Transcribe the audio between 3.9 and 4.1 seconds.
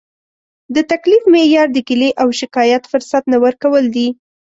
دي.